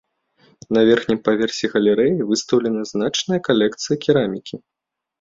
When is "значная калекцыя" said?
2.95-3.95